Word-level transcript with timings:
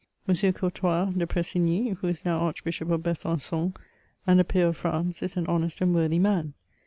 M. 0.27 0.33
Courtois 0.53 1.11
de 1.15 1.27
Pressig^y, 1.27 1.95
who 1.99 2.07
is 2.07 2.25
now 2.25 2.39
Archbishop 2.39 2.89
of 2.89 3.01
Besan^on, 3.03 3.75
and 4.25 4.41
a 4.41 4.43
peer 4.43 4.69
of 4.69 4.77
France, 4.77 5.21
is 5.21 5.37
an 5.37 5.45
honest 5.45 5.79
and 5.79 5.93
worthy 5.93 6.17
man. 6.17 6.55